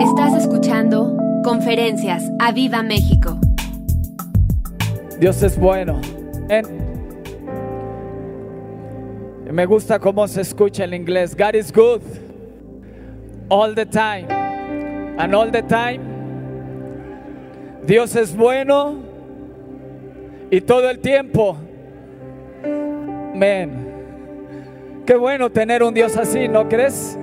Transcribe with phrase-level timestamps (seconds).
[0.00, 3.38] Estás escuchando Conferencias a Viva México.
[5.18, 6.00] Dios es bueno.
[9.50, 11.34] Me gusta cómo se escucha en inglés.
[11.34, 12.02] God is good
[13.48, 14.26] all the time.
[15.18, 16.00] And all the time.
[17.86, 18.96] Dios es bueno
[20.50, 21.56] y todo el tiempo.
[23.32, 23.70] Amén.
[25.06, 27.18] Qué bueno tener un Dios así, ¿no crees?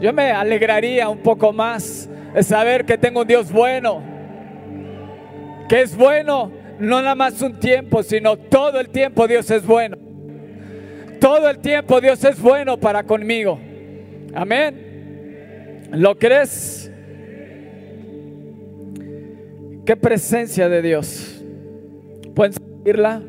[0.00, 4.02] Yo me alegraría un poco más de saber que tengo un Dios bueno.
[5.68, 9.96] Que es bueno, no nada más un tiempo, sino todo el tiempo Dios es bueno.
[11.20, 13.58] Todo el tiempo Dios es bueno para conmigo.
[14.34, 15.88] Amén.
[15.90, 16.92] ¿Lo crees?
[19.84, 21.42] Qué presencia de Dios.
[22.34, 23.22] ¿Pueden sentirla?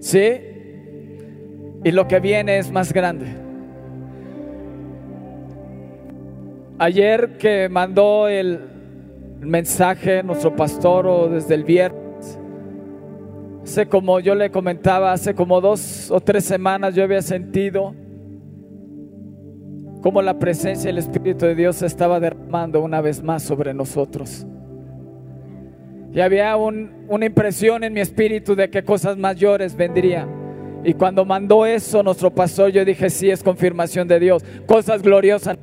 [0.00, 0.40] Sí.
[1.84, 3.43] Y lo que viene es más grande.
[6.78, 8.60] Ayer que mandó el
[9.40, 12.38] mensaje nuestro pastor o desde el viernes,
[13.62, 17.94] hace como yo le comentaba, hace como dos o tres semanas yo había sentido
[20.02, 24.46] como la presencia del Espíritu de Dios se estaba derramando una vez más sobre nosotros.
[26.12, 30.28] Y había una impresión en mi espíritu de que cosas mayores vendrían.
[30.84, 34.44] Y cuando mandó eso nuestro pastor, yo dije, sí, es confirmación de Dios.
[34.66, 35.56] Cosas gloriosas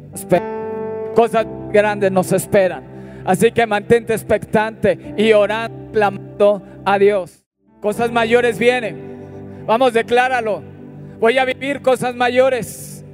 [1.16, 2.84] cosas grandes nos esperan.
[3.26, 7.46] Así que mantente expectante y orando, clamando a Dios.
[7.82, 9.64] Cosas mayores vienen.
[9.66, 10.64] Vamos, decláralo.
[11.20, 13.06] Voy a vivir cosas mayores.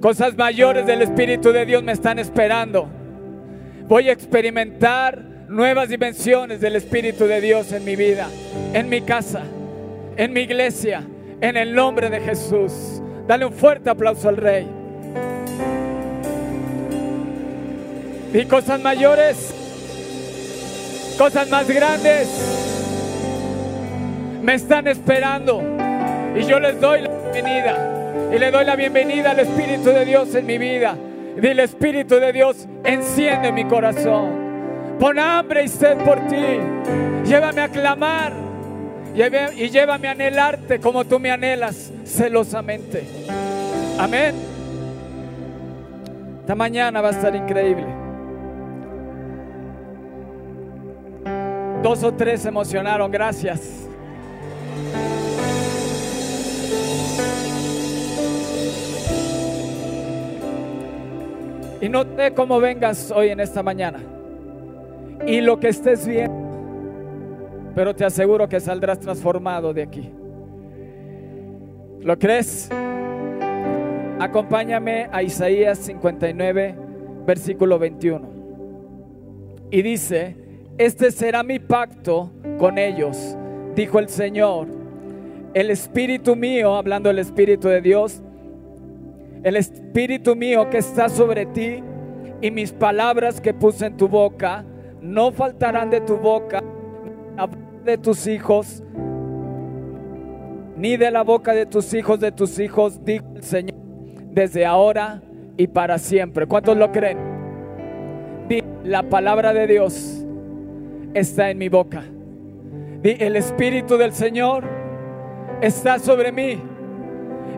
[0.00, 2.88] Cosas mayores del Espíritu de Dios me están esperando.
[3.86, 8.28] Voy a experimentar nuevas dimensiones del Espíritu de Dios en mi vida,
[8.72, 9.42] en mi casa,
[10.16, 11.02] en mi iglesia,
[11.40, 13.02] en el nombre de Jesús.
[13.26, 14.79] Dale un fuerte aplauso al Rey.
[18.32, 19.52] Y cosas mayores,
[21.18, 22.28] cosas más grandes
[24.40, 25.62] me están esperando.
[26.36, 28.30] Y yo les doy la bienvenida.
[28.32, 30.96] Y le doy la bienvenida al Espíritu de Dios en mi vida.
[31.36, 34.96] Dile, Espíritu de Dios, enciende mi corazón.
[35.00, 36.60] Pon hambre y sed por ti.
[37.24, 38.32] Llévame a clamar.
[39.12, 43.04] Y llévame a anhelarte como tú me anhelas celosamente.
[43.98, 44.34] Amén.
[46.42, 47.99] Esta mañana va a estar increíble.
[51.82, 53.88] Dos o tres se emocionaron, gracias.
[61.80, 64.00] Y no sé cómo vengas hoy en esta mañana.
[65.26, 66.38] Y lo que estés viendo.
[67.74, 70.10] Pero te aseguro que saldrás transformado de aquí.
[72.00, 72.68] ¿Lo crees?
[74.18, 76.74] Acompáñame a Isaías 59,
[77.26, 78.28] versículo 21.
[79.70, 80.36] Y dice,
[80.80, 83.36] este será mi pacto con ellos,
[83.74, 84.66] dijo el Señor.
[85.52, 88.22] El Espíritu mío, hablando del Espíritu de Dios,
[89.42, 91.82] el Espíritu mío que está sobre ti
[92.40, 94.64] y mis palabras que puse en tu boca,
[95.02, 96.62] no faltarán de tu boca,
[97.84, 98.82] de tus hijos,
[100.78, 103.76] ni de la boca de tus hijos, de tus hijos, dijo el Señor,
[104.30, 105.20] desde ahora
[105.58, 106.46] y para siempre.
[106.46, 107.18] ¿Cuántos lo creen?
[108.82, 110.19] La palabra de Dios
[111.14, 112.02] está en mi boca.
[113.02, 114.64] El Espíritu del Señor
[115.60, 116.60] está sobre mí.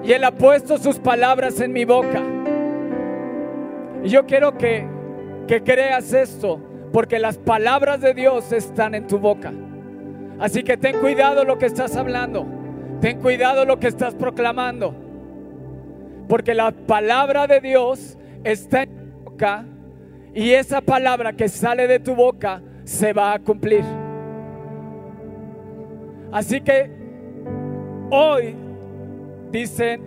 [0.04, 2.22] Y Él ha puesto sus palabras en mi boca.
[4.04, 4.86] Y yo quiero que,
[5.46, 6.60] que creas esto,
[6.92, 9.52] porque las palabras de Dios están en tu boca.
[10.38, 12.46] Así que ten cuidado lo que estás hablando.
[13.00, 14.94] Ten cuidado lo que estás proclamando.
[16.28, 19.64] Porque la palabra de Dios está en tu boca.
[20.34, 23.84] Y esa palabra que sale de tu boca se va a cumplir.
[26.32, 26.90] Así que
[28.10, 28.54] hoy
[29.50, 30.02] dicen,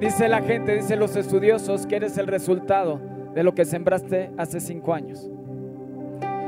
[0.00, 3.00] dice la gente, dicen los estudiosos, que eres el resultado
[3.34, 5.28] de lo que sembraste hace cinco años.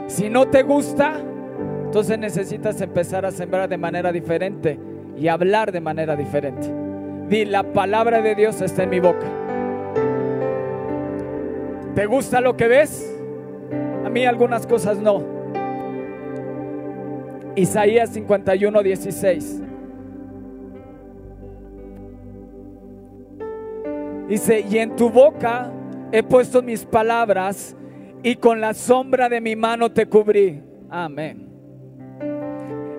[0.06, 1.20] Si no te gusta,
[1.84, 4.78] entonces necesitas empezar a sembrar de manera diferente
[5.16, 6.72] y hablar de manera diferente.
[7.28, 9.26] Di, la palabra de Dios está en mi boca.
[11.94, 13.14] ¿Te gusta lo que ves?
[14.04, 15.35] A mí algunas cosas no.
[17.56, 19.62] Isaías 51, 16.
[24.28, 25.72] Dice, y en tu boca
[26.12, 27.76] he puesto mis palabras
[28.22, 30.62] y con la sombra de mi mano te cubrí.
[30.90, 31.48] Amén.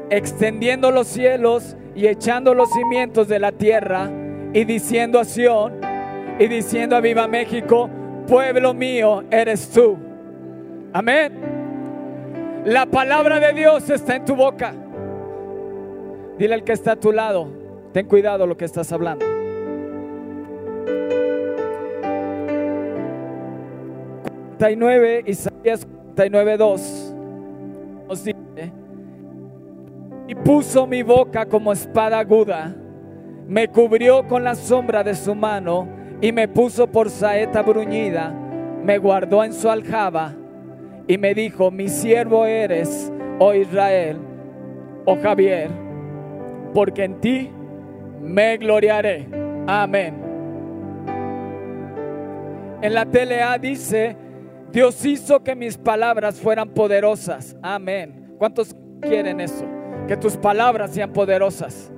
[0.10, 4.10] Extendiendo los cielos y echando los cimientos de la tierra
[4.54, 5.82] y diciendo a Sión,
[6.40, 7.90] y diciendo a Viva México,
[8.28, 9.98] pueblo mío eres tú.
[10.94, 11.57] Amén.
[12.68, 14.74] La palabra de Dios está en tu boca.
[16.38, 17.48] Dile al que está a tu lado,
[17.94, 19.26] ten cuidado lo que estás hablando.
[25.26, 27.16] Isaías 49, 2
[28.10, 28.74] nos dice,
[30.28, 32.76] y puso mi boca como espada aguda,
[33.48, 35.88] me cubrió con la sombra de su mano
[36.20, 38.30] y me puso por saeta bruñida,
[38.84, 40.36] me guardó en su aljaba
[41.08, 44.18] y me dijo, mi siervo eres, oh Israel,
[45.06, 45.70] oh Javier,
[46.74, 47.50] porque en ti
[48.22, 49.28] me gloriaré.
[49.68, 50.16] Amén.
[52.82, 54.16] En la TLA dice,
[54.72, 57.56] Dios hizo que mis palabras fueran poderosas.
[57.62, 58.36] Amén.
[58.38, 59.66] ¿Cuántos quieren eso?
[60.08, 61.92] Que tus palabras sean poderosas.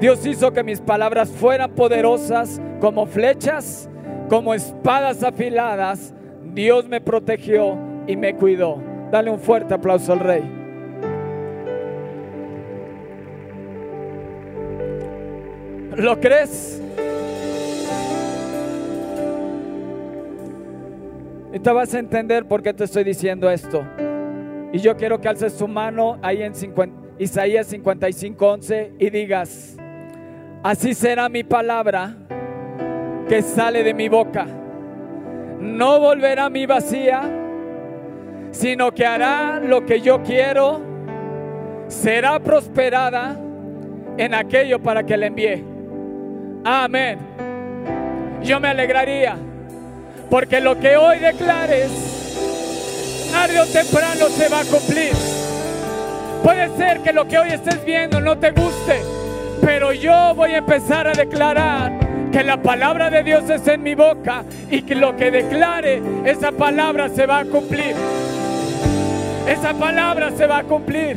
[0.00, 3.88] Dios hizo que mis palabras fueran poderosas como flechas,
[4.28, 6.12] como espadas afiladas.
[6.52, 8.82] Dios me protegió y me cuidó.
[9.10, 10.42] Dale un fuerte aplauso al rey.
[15.96, 16.82] ¿Lo crees?
[21.52, 23.84] Y te vas a entender por qué te estoy diciendo esto.
[24.72, 26.54] Y yo quiero que alces tu mano ahí en
[27.18, 29.76] Isaías 55, 11 y digas,
[30.62, 32.16] así será mi palabra
[33.28, 34.46] que sale de mi boca.
[35.60, 37.20] No volverá mi vacía,
[38.52, 40.80] sino que hará lo que yo quiero.
[41.88, 43.36] Será prosperada
[44.16, 45.64] en aquello para que le envíe.
[46.64, 47.18] Amén.
[48.42, 49.36] Yo me alegraría
[50.30, 51.90] porque lo que hoy declares,
[53.30, 55.12] tarde o temprano se va a cumplir.
[56.42, 59.02] Puede ser que lo que hoy estés viendo no te guste,
[59.60, 61.92] pero yo voy a empezar a declarar
[62.32, 66.50] que la palabra de Dios es en mi boca y que lo que declare, esa
[66.50, 67.94] palabra se va a cumplir.
[69.46, 71.16] Esa palabra se va a cumplir.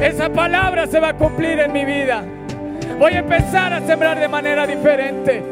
[0.00, 2.24] Esa palabra se va a cumplir en mi vida.
[2.98, 5.42] Voy a empezar a sembrar de manera diferente.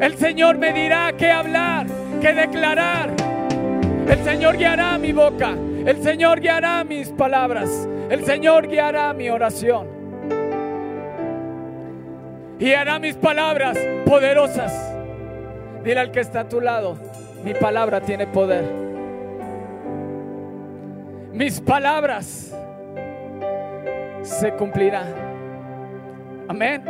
[0.00, 1.86] El Señor me dirá qué hablar,
[2.20, 3.10] qué declarar.
[4.08, 5.54] El Señor guiará mi boca.
[5.84, 7.88] El Señor guiará mis palabras.
[8.08, 9.88] El Señor guiará mi oración.
[12.58, 13.76] Y hará mis palabras
[14.06, 14.72] poderosas.
[15.82, 16.96] Dile al que está a tu lado,
[17.44, 18.91] mi palabra tiene poder.
[21.32, 22.54] Mis palabras
[24.22, 25.14] se cumplirán.
[26.48, 26.82] Amén.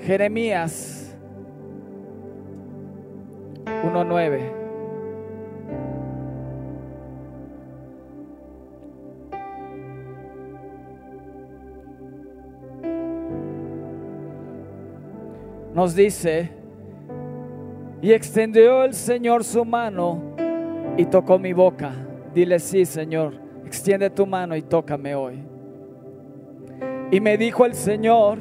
[0.00, 1.16] Jeremías
[3.64, 4.61] 1.9.
[15.74, 16.50] Nos dice,
[18.02, 20.34] y extendió el Señor su mano
[20.96, 21.92] y tocó mi boca.
[22.34, 23.34] Dile, sí, Señor,
[23.64, 25.42] extiende tu mano y tócame hoy.
[27.10, 28.38] Y me dijo el Señor,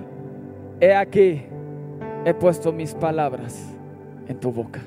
[0.80, 1.44] he aquí,
[2.26, 3.72] he puesto mis palabras
[4.28, 4.82] en tu boca.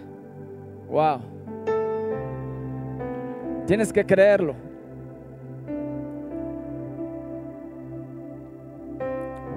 [0.88, 1.20] Wow.
[3.66, 4.54] Tienes que creerlo.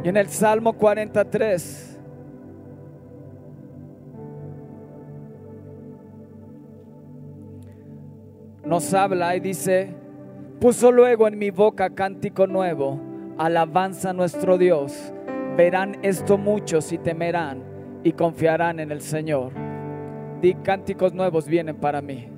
[0.04, 1.96] Y en el Salmo 43,
[8.68, 9.95] nos habla y dice,
[10.59, 13.00] puso luego en mi boca cántico nuevo,
[13.38, 15.14] alabanza a nuestro Dios
[15.57, 17.64] verán esto muchos y temerán
[18.04, 19.52] y confiarán en el Señor.
[20.40, 22.30] Di cánticos nuevos vienen para mí.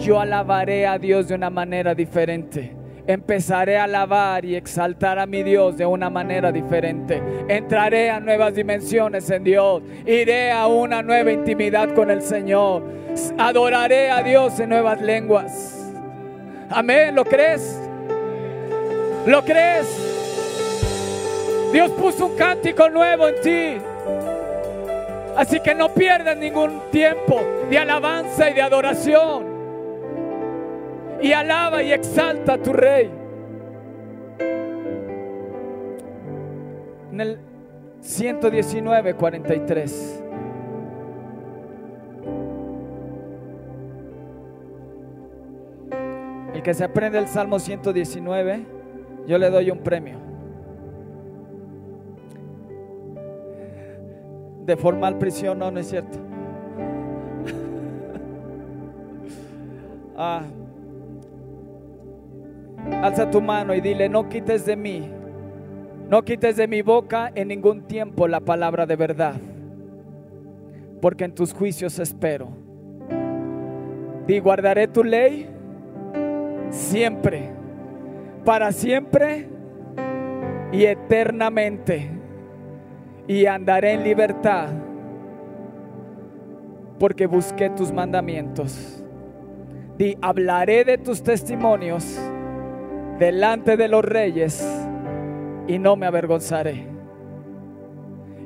[0.00, 2.76] Yo alabaré a Dios de una manera diferente.
[3.06, 7.22] Empezaré a alabar y exaltar a mi Dios de una manera diferente.
[7.48, 9.82] Entraré a nuevas dimensiones en Dios.
[10.06, 12.82] Iré a una nueva intimidad con el Señor.
[13.36, 15.92] Adoraré a Dios en nuevas lenguas.
[16.70, 17.14] Amén.
[17.14, 17.78] ¿Lo crees?
[19.26, 19.86] ¿Lo crees?
[21.72, 23.82] Dios puso un cántico nuevo en ti.
[25.36, 29.53] Así que no pierdas ningún tiempo de alabanza y de adoración.
[31.24, 33.10] Y alaba y exalta a tu rey.
[37.10, 37.38] En el
[38.00, 40.22] 119, 43.
[46.52, 48.66] El que se aprende el Salmo 119,
[49.26, 50.18] yo le doy un premio.
[54.66, 56.16] de formal prisión, no, no es cierto.
[60.16, 60.42] ah.
[63.02, 65.10] Alza tu mano y dile, no quites de mí,
[66.08, 69.34] no quites de mi boca en ningún tiempo la palabra de verdad,
[71.00, 72.48] porque en tus juicios espero.
[74.26, 75.48] Di, guardaré tu ley
[76.70, 77.50] siempre,
[78.44, 79.48] para siempre
[80.72, 82.10] y eternamente,
[83.26, 84.68] y andaré en libertad,
[86.98, 89.02] porque busqué tus mandamientos.
[89.98, 92.18] Di, hablaré de tus testimonios
[93.18, 94.66] delante de los reyes
[95.66, 96.86] y no me avergonzaré.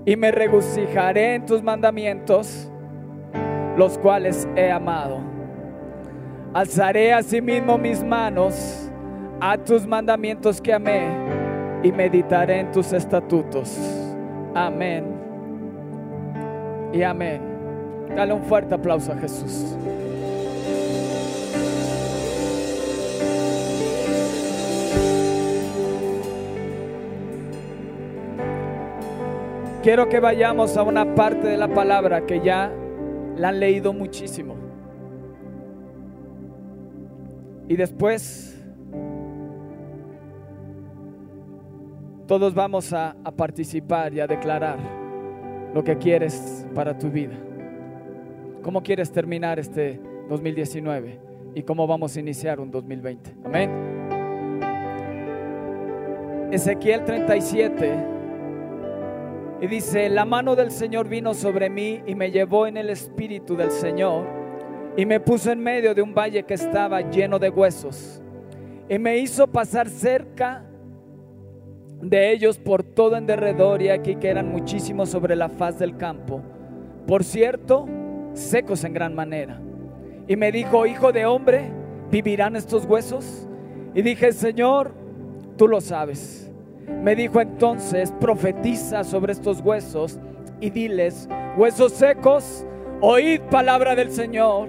[0.04, 2.70] Y me regocijaré en tus mandamientos,
[3.76, 5.18] los cuales he amado.
[6.54, 8.90] Alzaré asimismo mis manos
[9.40, 11.08] a tus mandamientos que amé
[11.82, 13.78] y meditaré en tus estatutos.
[14.54, 15.04] Amén.
[16.92, 17.40] Y amén.
[18.16, 19.76] Dale un fuerte aplauso a Jesús.
[29.82, 32.72] Quiero que vayamos a una parte de la palabra que ya
[33.36, 34.56] la han leído muchísimo.
[37.68, 38.60] Y después
[42.26, 44.78] todos vamos a, participar y a declarar
[45.72, 47.36] lo que quieres para tu vida.
[48.62, 51.20] ¿Cómo quieres terminar este 2019?
[51.54, 53.36] ¿Y cómo vamos a iniciar un 2020?
[53.44, 53.70] Amén.
[56.50, 58.17] Ezequiel 37
[59.60, 63.56] y dice, la mano del Señor vino sobre mí y me llevó en el espíritu
[63.56, 64.24] del Señor
[64.96, 68.22] y me puso en medio de un valle que estaba lleno de huesos
[68.88, 70.64] y me hizo pasar cerca
[72.00, 75.96] de ellos por todo en derredor y aquí que eran muchísimos sobre la faz del
[75.96, 76.42] campo.
[77.06, 77.86] Por cierto,
[78.34, 79.60] secos en gran manera.
[80.26, 81.70] Y me dijo, hijo de hombre,
[82.10, 83.48] ¿vivirán estos huesos?
[83.94, 84.92] Y dije, Señor,
[85.56, 86.47] tú lo sabes.
[87.02, 90.18] Me dijo entonces, profetiza sobre estos huesos
[90.60, 92.66] y diles, huesos secos,
[93.00, 94.68] oíd palabra del Señor.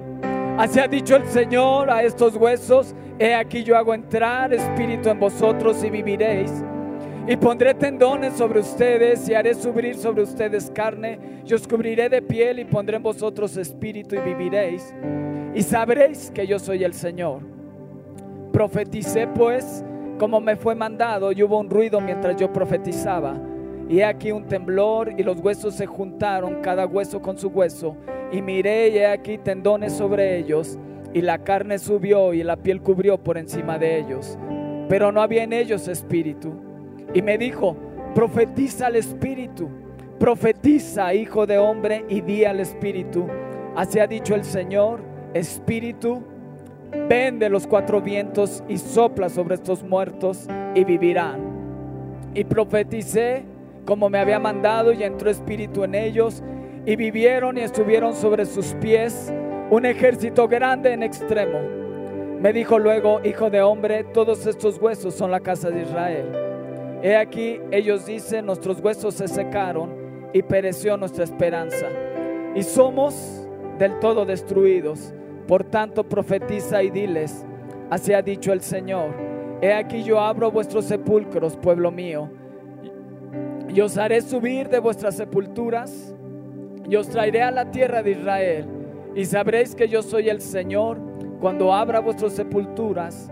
[0.57, 5.19] Así ha dicho el Señor a estos huesos, he aquí yo hago entrar espíritu en
[5.19, 6.51] vosotros y viviréis.
[7.27, 12.21] Y pondré tendones sobre ustedes y haré subir sobre ustedes carne, y os cubriré de
[12.21, 14.93] piel y pondré en vosotros espíritu y viviréis.
[15.53, 17.41] Y sabréis que yo soy el Señor.
[18.51, 19.83] Profeticé pues
[20.19, 23.39] como me fue mandado y hubo un ruido mientras yo profetizaba.
[23.87, 27.95] Y aquí un temblor y los huesos se juntaron, cada hueso con su hueso.
[28.31, 30.77] Y miré y he aquí tendones sobre ellos.
[31.13, 34.37] Y la carne subió y la piel cubrió por encima de ellos.
[34.89, 36.51] Pero no había en ellos espíritu.
[37.15, 37.75] Y me dijo,
[38.13, 39.69] profetiza al espíritu.
[40.19, 43.25] Profetiza, hijo de hombre, y di al espíritu.
[43.75, 45.01] Así ha dicho el Señor,
[45.33, 46.21] espíritu
[47.07, 51.39] ven de los cuatro vientos y sopla sobre estos muertos y vivirán.
[52.33, 53.45] Y profeticé
[53.85, 56.43] como me había mandado y entró espíritu en ellos
[56.85, 59.33] y vivieron y estuvieron sobre sus pies
[59.69, 61.59] un ejército grande en extremo.
[62.39, 66.31] Me dijo luego, hijo de hombre, todos estos huesos son la casa de Israel.
[67.01, 69.89] He aquí, ellos dicen, nuestros huesos se secaron
[70.33, 71.87] y pereció nuestra esperanza.
[72.55, 75.13] Y somos del todo destruidos
[75.49, 77.43] por tanto, profetiza y diles,
[77.89, 79.15] así ha dicho el Señor,
[79.63, 82.29] he aquí yo abro vuestros sepulcros, pueblo mío,
[83.67, 86.15] y os haré subir de vuestras sepulturas,
[86.87, 88.67] y os traeré a la tierra de Israel,
[89.15, 90.99] y sabréis que yo soy el Señor
[91.41, 93.31] cuando abra vuestras sepulturas,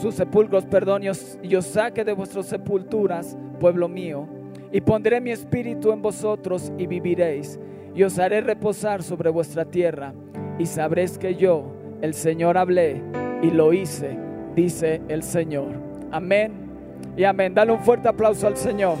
[0.00, 4.28] sus sepulcros, perdón, y os, y os saque de vuestras sepulturas, pueblo mío,
[4.70, 7.58] y pondré mi espíritu en vosotros y viviréis,
[7.92, 10.14] y os haré reposar sobre vuestra tierra
[10.58, 11.64] y sabréis que yo,
[12.00, 13.00] el Señor, hablé
[13.42, 14.16] y lo hice,
[14.54, 15.72] dice el Señor.
[16.10, 16.52] Amén
[17.16, 17.54] y amén.
[17.54, 18.96] Dale un fuerte aplauso al Señor.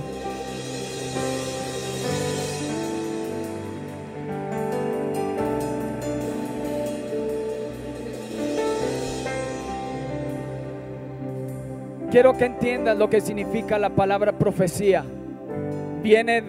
[12.10, 15.02] Quiero que entiendas lo que significa la palabra profecía.
[16.02, 16.42] Viene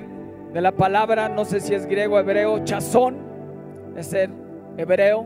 [0.52, 3.16] de la palabra, no sé si es griego o hebreo, chazón,
[3.96, 4.43] es ser
[4.78, 5.26] hebreo,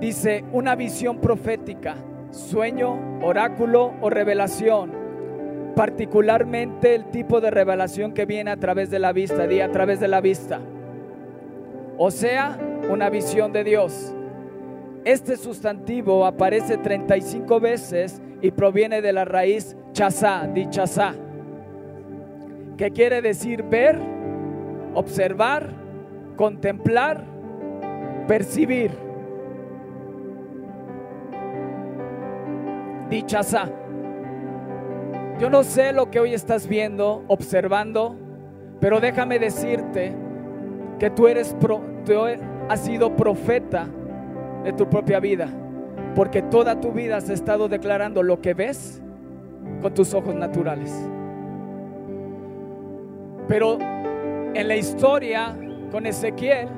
[0.00, 1.96] dice una visión profética,
[2.30, 4.92] sueño, oráculo o revelación.
[5.74, 10.00] Particularmente el tipo de revelación que viene a través de la vista, di a través
[10.00, 10.60] de la vista.
[11.98, 12.58] O sea,
[12.90, 14.14] una visión de Dios.
[15.04, 21.14] Este sustantivo aparece 35 veces y proviene de la raíz chazá, di chazá,
[22.76, 23.98] que quiere decir ver,
[24.94, 25.70] observar,
[26.36, 27.24] contemplar
[28.26, 29.06] percibir.
[33.08, 33.70] dichasa.
[35.38, 38.16] Yo no sé lo que hoy estás viendo, observando,
[38.80, 40.14] pero déjame decirte
[40.98, 42.14] que tú eres pro, tú
[42.68, 43.86] has sido profeta
[44.64, 45.48] de tu propia vida,
[46.14, 49.02] porque toda tu vida has estado declarando lo que ves
[49.82, 50.92] con tus ojos naturales.
[53.46, 55.56] Pero en la historia
[55.90, 56.68] con Ezequiel,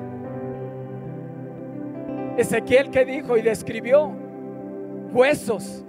[2.39, 4.11] Ezequiel que dijo y describió
[5.11, 5.83] huesos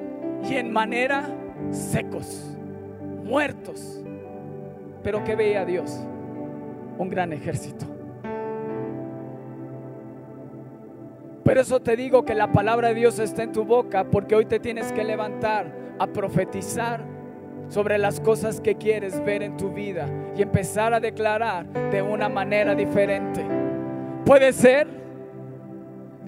[0.48, 1.28] y en manera
[1.70, 2.56] secos,
[3.24, 4.02] muertos.
[5.02, 5.98] Pero que veía Dios?
[6.98, 7.86] Un gran ejército.
[11.44, 14.44] Por eso te digo que la palabra de Dios está en tu boca, porque hoy
[14.44, 15.66] te tienes que levantar
[15.98, 17.02] a profetizar
[17.68, 22.28] sobre las cosas que quieres ver en tu vida y empezar a declarar de una
[22.28, 23.44] manera diferente.
[24.24, 24.99] Puede ser,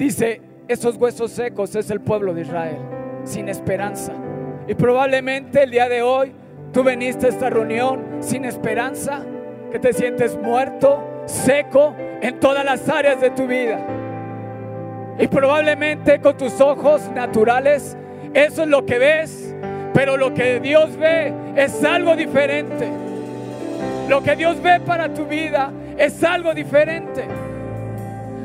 [0.03, 2.79] dice, esos huesos secos es el pueblo de Israel,
[3.23, 4.13] sin esperanza.
[4.67, 6.33] Y probablemente el día de hoy
[6.73, 9.25] tú veniste a esta reunión sin esperanza,
[9.71, 13.79] que te sientes muerto, seco en todas las áreas de tu vida.
[15.21, 17.97] Y probablemente con tus ojos naturales,
[18.35, 19.55] eso es lo que ves,
[19.95, 22.89] pero lo que Dios ve es algo diferente.
[24.09, 27.25] Lo que Dios ve para tu vida es algo diferente.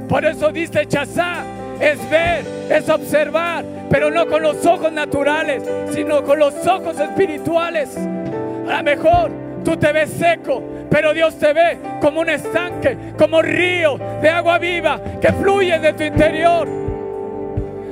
[0.08, 1.44] Por eso dice Chazá,
[1.80, 7.96] es ver, es observar, pero no con los ojos naturales, sino con los ojos espirituales.
[7.98, 9.32] A lo mejor
[9.64, 14.58] tú te ves seco, pero Dios te ve como un estanque, como río de agua
[14.58, 16.68] viva que fluye de tu interior.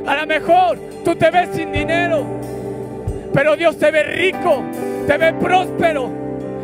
[0.08, 2.26] A lo mejor tú te ves sin dinero,
[3.34, 4.64] pero Dios te ve rico,
[5.08, 6.10] te ve próspero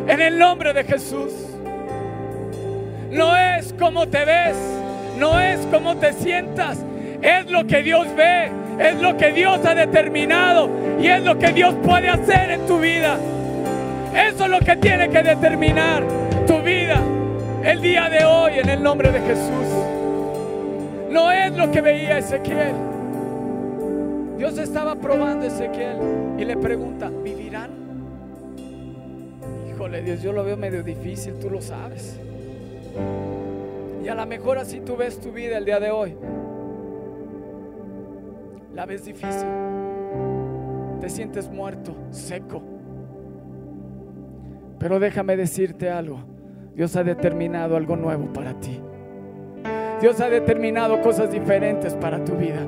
[0.06, 1.32] en el nombre de Jesús.
[3.10, 4.56] No es como te ves,
[5.22, 6.84] no es como te sientas,
[7.22, 8.50] es lo que Dios ve,
[8.80, 10.68] es lo que Dios ha determinado
[11.00, 13.16] y es lo que Dios puede hacer en tu vida.
[14.12, 16.02] Eso es lo que tiene que determinar
[16.44, 17.00] tu vida
[17.62, 19.68] el día de hoy en el nombre de Jesús.
[21.12, 22.74] No es lo que veía Ezequiel.
[24.38, 25.98] Dios estaba probando a Ezequiel
[26.36, 27.70] y le pregunta, ¿vivirán?
[29.70, 32.18] Híjole Dios, yo lo veo medio difícil, tú lo sabes.
[34.02, 36.16] Y a lo mejor así tú ves tu vida el día de hoy.
[38.74, 39.46] La ves difícil.
[41.00, 42.62] Te sientes muerto, seco.
[44.78, 46.18] Pero déjame decirte algo.
[46.74, 48.80] Dios ha determinado algo nuevo para ti.
[50.00, 52.66] Dios ha determinado cosas diferentes para tu vida.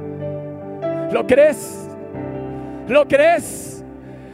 [1.11, 1.89] ¿Lo crees?
[2.87, 3.85] ¿Lo crees?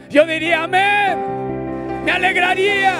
[0.09, 2.03] Yo diría amén.
[2.05, 2.95] Me alegraría.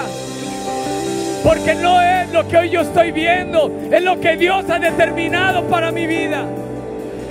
[1.43, 5.63] Porque no es lo que hoy yo estoy viendo, es lo que Dios ha determinado
[5.63, 6.45] para mi vida.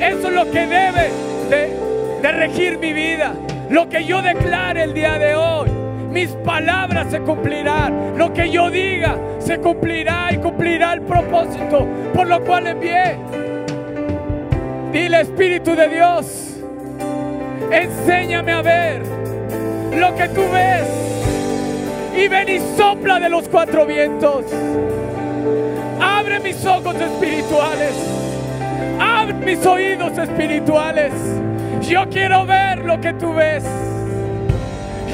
[0.00, 1.10] Eso es lo que debe
[1.48, 3.34] de, regir mi vida.
[3.68, 5.70] Lo que yo declare el día de hoy
[6.10, 8.18] mis palabras se cumplirán.
[8.18, 13.16] Lo que yo diga se cumplirá y cumplirá el propósito por lo cual envié.
[14.92, 16.56] Dile Espíritu de Dios,
[17.70, 19.02] enséñame a ver
[19.96, 21.09] lo que tú ves
[22.20, 24.44] y ven y sopla de los cuatro vientos.
[26.00, 27.94] Abre mis ojos espirituales.
[29.00, 31.12] Abre mis oídos espirituales.
[31.82, 33.64] Yo quiero ver lo que tú ves.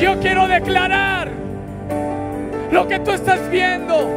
[0.01, 1.31] Yo quiero declarar
[2.73, 4.11] lo que tú estás viendo.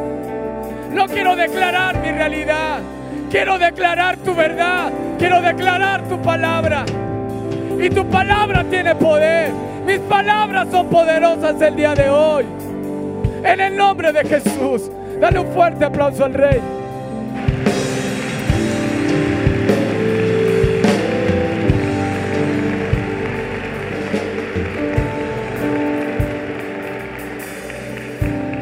[0.92, 2.80] No quiero declarar mi realidad.
[3.30, 4.92] Quiero declarar tu verdad.
[5.20, 6.86] Quiero declarar tu palabra.
[7.80, 9.52] Y tu palabra tiene poder.
[9.86, 12.46] Mis palabras son poderosas el día de hoy.
[13.44, 14.90] En el nombre de Jesús.
[15.20, 16.60] Dale un fuerte aplauso al Rey.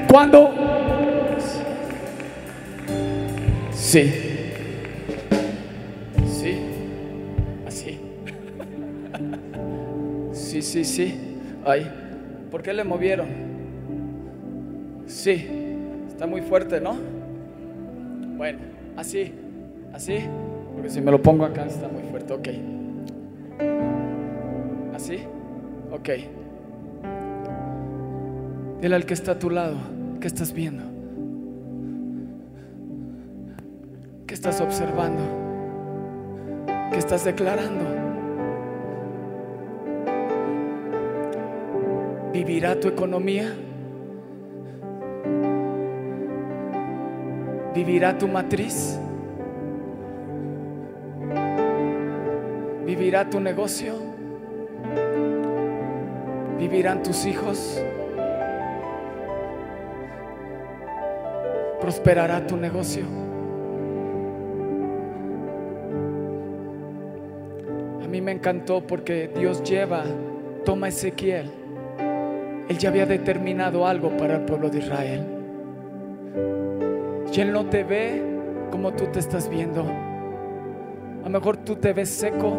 [0.07, 0.51] Cuando
[3.71, 4.11] sí,
[6.25, 6.59] sí,
[7.67, 7.99] así,
[10.33, 11.87] sí, sí, sí, ahí.
[12.49, 13.46] ¿Por qué le movieron?
[15.17, 15.47] Sí,
[16.07, 16.95] está muy fuerte, ¿no?
[18.37, 18.59] Bueno,
[18.95, 19.33] así,
[19.91, 20.19] así,
[20.75, 22.47] porque si me lo pongo acá está muy fuerte, ok.
[24.93, 25.23] Así,
[25.91, 26.09] ok.
[28.79, 29.77] Dile al que está a tu lado,
[30.21, 30.83] ¿qué estás viendo?
[34.27, 35.23] ¿Qué estás observando?
[36.91, 37.85] ¿Qué estás declarando?
[42.31, 43.51] ¿Vivirá tu economía?
[47.77, 48.99] ¿Vivirá tu matriz?
[52.83, 53.93] ¿Vivirá tu negocio?
[56.57, 57.79] ¿Vivirán tus hijos?
[61.79, 63.03] ¿Prosperará tu negocio?
[68.03, 70.03] A mí me encantó porque Dios lleva,
[70.65, 71.51] toma Ezequiel.
[72.69, 75.36] Él ya había determinado algo para el pueblo de Israel.
[77.37, 78.19] Y Él no te ve
[78.71, 79.83] como tú te estás viendo.
[79.83, 82.57] A lo mejor tú te ves seco,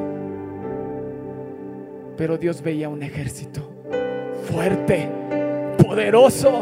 [2.16, 3.68] pero Dios veía un ejército
[4.48, 5.08] fuerte,
[5.84, 6.60] poderoso.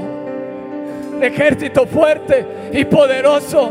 [1.15, 3.71] Un ejército fuerte y poderoso.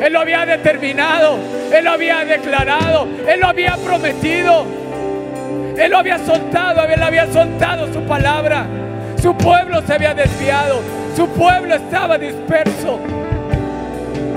[0.00, 1.36] Él lo había determinado,
[1.72, 4.64] Él lo había declarado, Él lo había prometido.
[5.78, 8.66] Él lo había soltado, Él había soltado su palabra.
[9.22, 10.80] Su pueblo se había desviado,
[11.14, 12.98] su pueblo estaba disperso.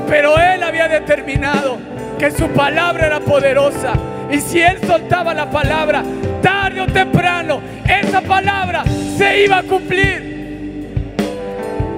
[0.08, 1.78] Pero Él había determinado
[2.18, 3.94] que su palabra era poderosa.
[4.32, 6.04] Y si Él soltaba la palabra,
[6.42, 8.84] tarde o temprano, esa palabra
[9.18, 11.16] se iba a cumplir.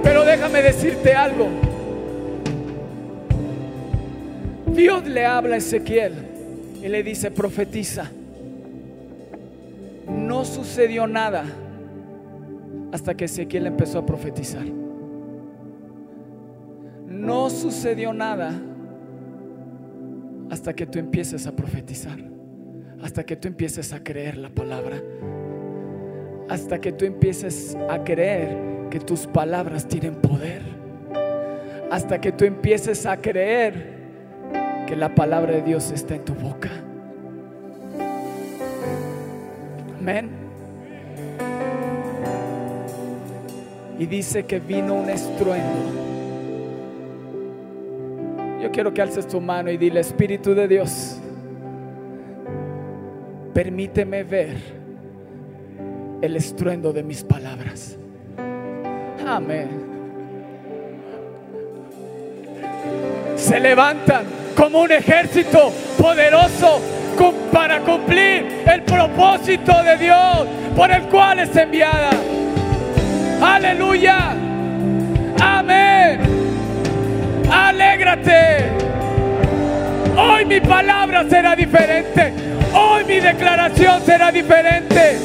[0.02, 1.48] Pero déjame decirte algo.
[4.66, 6.14] Dios le habla a Ezequiel
[6.82, 8.10] y le dice, profetiza.
[10.08, 11.44] No sucedió nada
[12.92, 14.79] hasta que Ezequiel empezó a profetizar.
[17.20, 18.50] No sucedió nada
[20.50, 22.18] hasta que tú empieces a profetizar,
[23.02, 25.02] hasta que tú empieces a creer la palabra,
[26.48, 28.56] hasta que tú empieces a creer
[28.88, 30.62] que tus palabras tienen poder,
[31.90, 34.00] hasta que tú empieces a creer
[34.86, 36.70] que la palabra de Dios está en tu boca.
[39.98, 40.30] Amén.
[43.98, 46.09] Y dice que vino un estruendo.
[48.60, 51.18] Yo quiero que alces tu mano y dile, Espíritu de Dios,
[53.54, 54.56] permíteme ver
[56.20, 57.96] el estruendo de mis palabras.
[59.26, 59.68] Amén.
[63.36, 66.80] Se levantan como un ejército poderoso
[67.52, 70.46] para cumplir el propósito de Dios
[70.76, 72.10] por el cual es enviada.
[73.42, 74.39] Aleluya.
[80.16, 82.32] Hoy mi palabra será diferente.
[82.74, 85.16] Hoy mi declaración será diferente.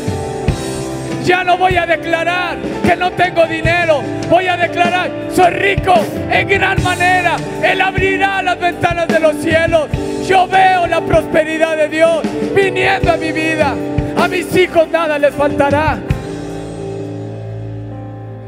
[1.23, 4.03] Ya no voy a declarar que no tengo dinero.
[4.29, 5.95] Voy a declarar, soy rico
[6.29, 7.37] en gran manera.
[7.63, 9.89] Él abrirá las ventanas de los cielos.
[10.27, 12.21] Yo veo la prosperidad de Dios
[12.55, 13.73] viniendo a mi vida.
[14.15, 15.97] A mis hijos nada les faltará.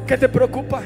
[0.05, 0.83] ¿Qué te preocupa?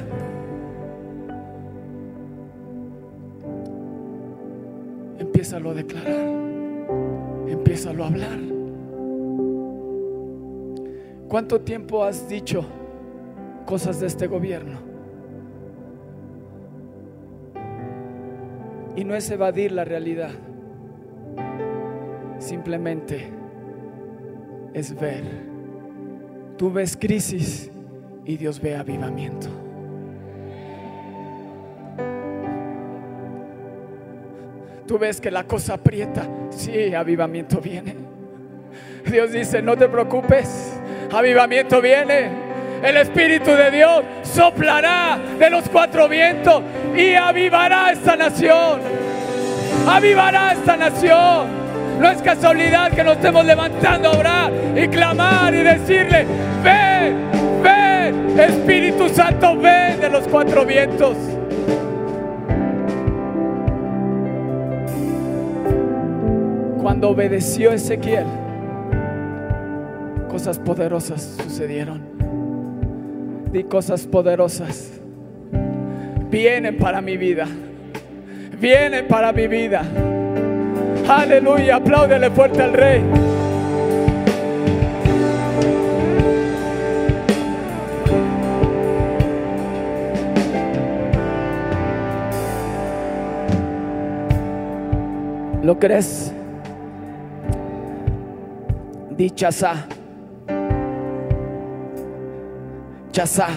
[5.41, 6.15] Empiézalo a declarar.
[7.47, 8.38] Empiézalo a hablar.
[11.27, 12.63] ¿Cuánto tiempo has dicho
[13.65, 14.77] cosas de este gobierno?
[18.95, 20.30] Y no es evadir la realidad.
[22.38, 23.32] Simplemente
[24.75, 25.23] es ver.
[26.56, 27.71] Tú ves crisis
[28.25, 29.47] y Dios ve avivamiento.
[34.91, 37.95] Tú ves que la cosa aprieta, sí, avivamiento viene.
[39.06, 40.73] Dios dice, no te preocupes,
[41.13, 42.30] avivamiento viene.
[42.84, 46.62] El Espíritu de Dios soplará de los cuatro vientos
[46.93, 48.82] y avivará esta nación.
[49.88, 51.47] Avivará esta nación.
[51.97, 56.25] No es casualidad que nos estemos levantando a orar y clamar y decirle,
[56.62, 61.15] ven, ven, Espíritu Santo, ven de los cuatro vientos.
[66.91, 68.25] Cuando obedeció Ezequiel,
[70.30, 72.01] cosas poderosas sucedieron.
[73.49, 74.99] Di cosas poderosas.
[76.30, 77.47] Vienen para mi vida.
[78.60, 79.84] Vienen para mi vida.
[81.08, 83.01] Aleluya, apláudele fuerte al rey.
[95.63, 96.34] ¿Lo crees?
[99.22, 99.86] Di chazá.
[103.12, 103.50] Chazá.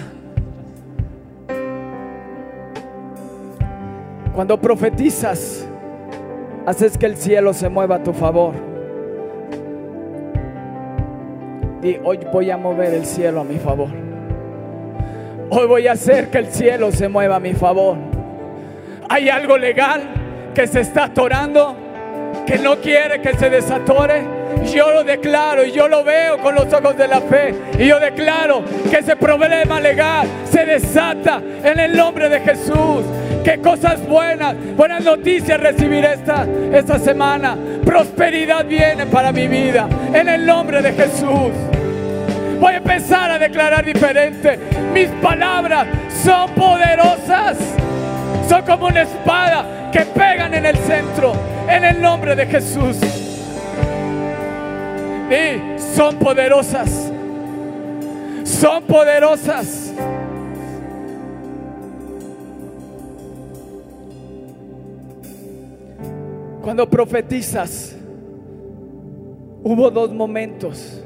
[4.35, 5.66] Cuando profetizas,
[6.66, 8.53] haces que el cielo se mueva a tu favor.
[11.83, 13.88] Y hoy voy a mover el cielo a mi favor.
[15.48, 17.96] Hoy voy a hacer que el cielo se mueva a mi favor.
[19.09, 20.03] Hay algo legal
[20.55, 21.74] que se está atorando,
[22.46, 24.33] que no quiere que se desatore.
[24.72, 27.54] Yo lo declaro y yo lo veo con los ojos de la fe.
[27.78, 33.04] Y yo declaro que ese problema legal se desata en el nombre de Jesús.
[33.44, 37.56] Que cosas buenas, buenas noticias recibiré esta, esta semana.
[37.84, 41.52] Prosperidad viene para mi vida en el nombre de Jesús.
[42.58, 44.58] Voy a empezar a declarar diferente.
[44.92, 45.86] Mis palabras
[46.24, 47.58] son poderosas.
[48.48, 51.34] Son como una espada que pegan en el centro.
[51.68, 53.23] En el nombre de Jesús.
[55.30, 57.12] Y son poderosas.
[58.44, 59.94] Son poderosas.
[66.62, 67.96] Cuando profetizas,
[69.62, 71.02] hubo dos momentos.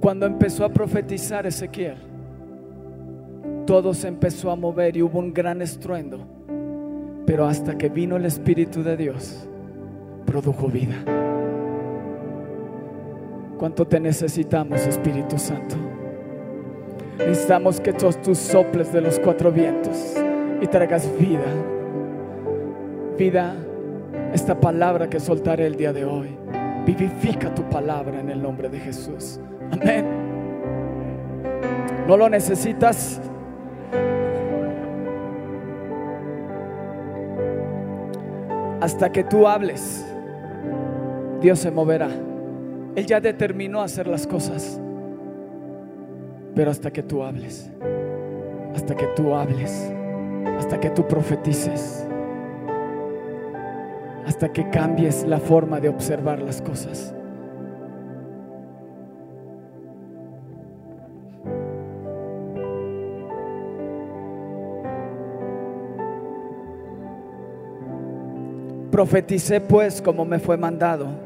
[0.00, 1.96] Cuando empezó a profetizar Ezequiel,
[3.66, 6.20] todo se empezó a mover y hubo un gran estruendo.
[7.26, 9.46] Pero hasta que vino el Espíritu de Dios,
[10.24, 10.96] produjo vida.
[13.58, 15.76] ¿Cuánto te necesitamos, Espíritu Santo?
[17.18, 20.14] Necesitamos que todos tus soples de los cuatro vientos
[20.60, 21.46] y traigas vida.
[23.16, 23.56] Vida,
[24.34, 26.36] esta palabra que soltaré el día de hoy.
[26.84, 29.40] Vivifica tu palabra en el nombre de Jesús.
[29.72, 30.04] Amén.
[32.06, 33.20] ¿No lo necesitas?
[38.80, 40.06] Hasta que tú hables,
[41.40, 42.25] Dios se moverá.
[42.96, 44.80] Él ya determinó hacer las cosas.
[46.54, 47.70] Pero hasta que tú hables,
[48.74, 49.92] hasta que tú hables,
[50.58, 52.06] hasta que tú profetices,
[54.24, 57.14] hasta que cambies la forma de observar las cosas.
[68.90, 71.25] Profeticé pues como me fue mandado.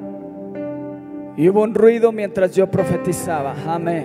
[1.40, 3.54] Y hubo un ruido mientras yo profetizaba.
[3.66, 4.04] Amén.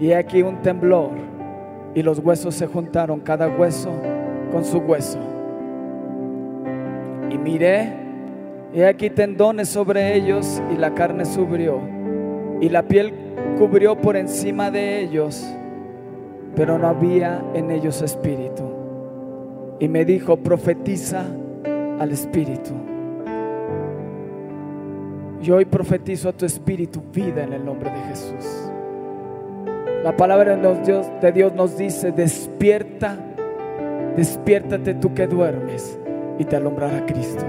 [0.00, 1.10] Y aquí un temblor.
[1.94, 3.92] Y los huesos se juntaron, cada hueso
[4.50, 5.20] con su hueso.
[7.30, 7.92] Y miré,
[8.74, 11.78] y aquí tendones sobre ellos, y la carne subió,
[12.60, 13.14] y la piel
[13.56, 15.48] cubrió por encima de ellos,
[16.56, 18.64] pero no había en ellos espíritu.
[19.78, 21.24] Y me dijo, profetiza
[22.00, 22.87] al espíritu.
[25.42, 28.68] Y hoy profetizo a tu espíritu vida en el nombre de Jesús.
[30.02, 33.16] La palabra de Dios, nos dice, despierta,
[34.16, 35.98] despiértate tú que duermes
[36.38, 37.44] y te alumbrará Cristo.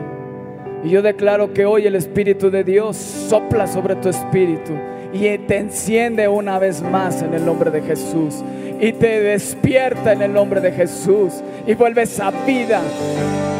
[0.83, 4.73] Y yo declaro que hoy el Espíritu de Dios sopla sobre tu espíritu
[5.13, 8.43] y te enciende una vez más en el nombre de Jesús.
[8.79, 11.43] Y te despierta en el nombre de Jesús.
[11.67, 12.81] Y vuelves a vida,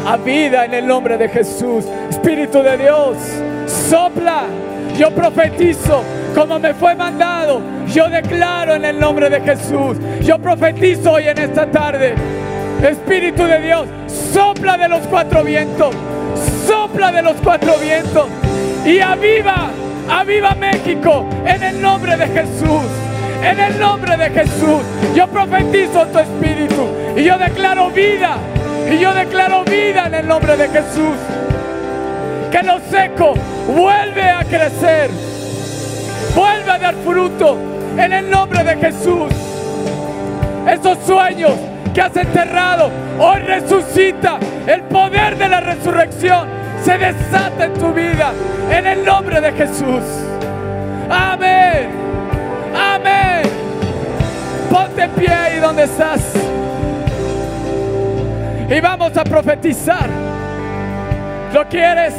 [0.06, 1.86] a vida en el nombre de Jesús.
[2.10, 3.18] Espíritu de Dios,
[3.68, 4.44] sopla.
[4.98, 6.04] Yo profetizo
[6.36, 7.62] como me fue mandado.
[7.88, 9.98] Yo declaro en el nombre de Jesús.
[10.22, 12.16] Yo profetizo hoy en esta tarde.
[12.82, 13.88] Espíritu de Dios,
[14.34, 15.94] sopla de los cuatro vientos.
[16.66, 18.28] Sopla de los cuatro vientos.
[18.86, 19.70] Y aviva,
[20.10, 23.09] aviva México en el nombre de Jesús.
[23.44, 24.82] En el nombre de Jesús.
[25.16, 26.88] Yo profetizo tu espíritu.
[27.16, 28.38] Y yo declaro vida.
[28.92, 31.18] Y yo declaro vida en el nombre de Jesús.
[32.52, 33.34] Que lo seco
[33.68, 35.10] vuelve a crecer.
[36.36, 37.58] Vuelve a dar fruto
[37.98, 39.34] en el nombre de Jesús.
[40.68, 41.54] Esos sueños
[41.94, 44.38] que has enterrado, hoy resucita.
[44.68, 46.48] El poder de la resurrección
[46.84, 48.32] se desata en tu vida
[48.72, 50.04] en el nombre de Jesús.
[51.10, 51.99] Amén.
[55.00, 56.22] En pie ahí donde estás.
[58.70, 60.10] Y vamos a profetizar.
[61.54, 62.16] ¿Lo quieres?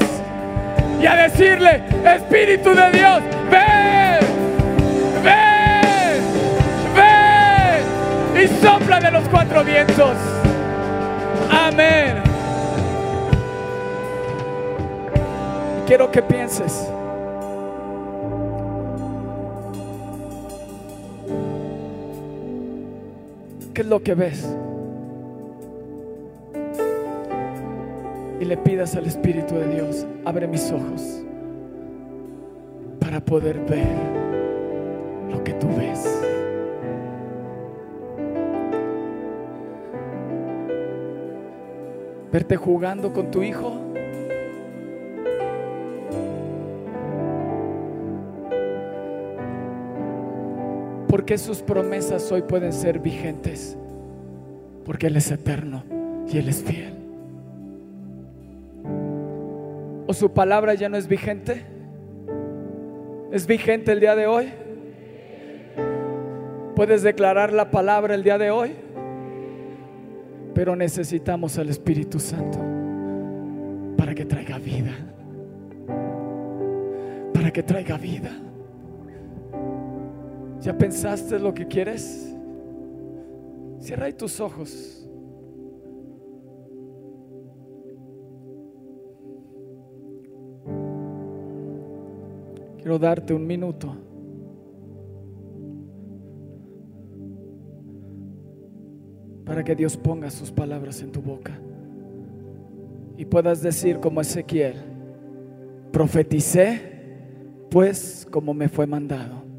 [1.01, 4.21] Y a decirle, Espíritu de Dios, ven,
[5.23, 6.23] ven,
[6.97, 8.43] ven.
[8.43, 10.17] Y sopla de los cuatro vientos.
[11.51, 12.23] Amén.
[15.87, 16.91] Quiero que pienses.
[23.81, 24.47] ¿Qué es lo que ves?
[28.39, 31.25] Y le pidas al Espíritu de Dios, abre mis ojos
[33.01, 33.87] para poder ver
[35.31, 36.05] lo que tú ves.
[42.31, 43.81] Verte jugando con tu hijo.
[51.11, 53.77] Porque sus promesas hoy pueden ser vigentes.
[54.85, 55.83] Porque Él es eterno
[56.33, 56.95] y Él es fiel.
[60.07, 61.65] ¿O su palabra ya no es vigente?
[63.33, 64.53] ¿Es vigente el día de hoy?
[66.77, 68.73] ¿Puedes declarar la palabra el día de hoy?
[70.55, 72.59] Pero necesitamos al Espíritu Santo
[73.97, 74.93] para que traiga vida.
[77.35, 78.31] Para que traiga vida.
[80.61, 82.35] ¿Ya pensaste lo que quieres?
[83.79, 85.09] Cierra ahí tus ojos.
[92.77, 93.95] Quiero darte un minuto.
[99.45, 101.59] Para que Dios ponga sus palabras en tu boca.
[103.17, 104.77] Y puedas decir como Ezequiel,
[105.91, 106.91] profeticé
[107.71, 109.50] pues como me fue mandado.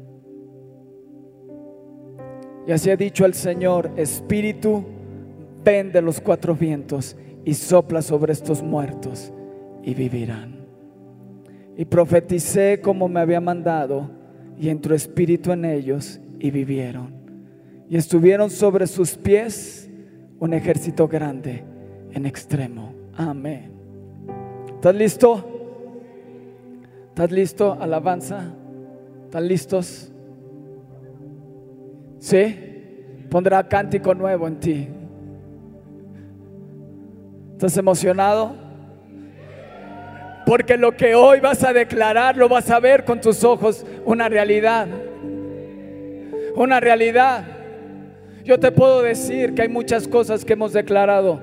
[2.66, 4.84] Y así ha dicho el Señor, Espíritu,
[5.64, 9.32] ven de los cuatro vientos y sopla sobre estos muertos
[9.82, 10.66] y vivirán.
[11.76, 14.10] Y profeticé como me había mandado,
[14.58, 17.14] y entró espíritu en ellos, y vivieron.
[17.88, 19.90] Y estuvieron sobre sus pies
[20.38, 21.64] un ejército grande
[22.12, 22.92] en extremo.
[23.16, 23.72] Amén.
[24.74, 25.44] ¿Estás listo?
[27.08, 27.76] ¿Estás listo?
[27.80, 28.54] Alabanza.
[29.24, 30.11] ¿Están listos?
[32.22, 32.54] ¿Sí?
[33.28, 34.88] Pondrá cántico nuevo en ti.
[37.54, 38.54] ¿Estás emocionado?
[40.46, 44.28] Porque lo que hoy vas a declarar lo vas a ver con tus ojos, una
[44.28, 44.86] realidad.
[46.54, 47.44] Una realidad.
[48.44, 51.42] Yo te puedo decir que hay muchas cosas que hemos declarado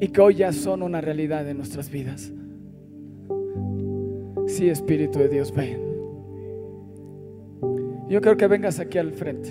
[0.00, 2.32] y que hoy ya son una realidad en nuestras vidas.
[4.48, 5.89] Sí, Espíritu de Dios, ven.
[8.10, 9.50] Yo creo que vengas aquí al frente.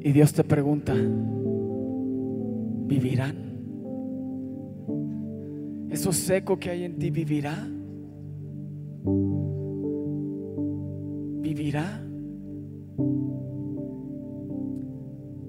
[0.00, 0.94] Y Dios te pregunta,
[2.86, 3.58] ¿vivirán?
[5.90, 7.66] ¿Eso seco que hay en ti vivirá?
[11.58, 12.00] ¿Vivirá?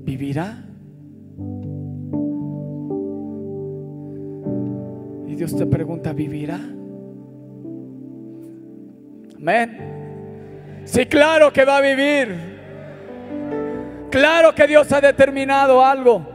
[0.02, 0.58] ¿Vivirá?
[5.28, 6.60] Y Dios te pregunta, ¿vivirá?
[9.38, 10.82] Amén.
[10.86, 12.36] Sí, claro que va a vivir.
[14.10, 16.26] Claro que Dios ha determinado algo.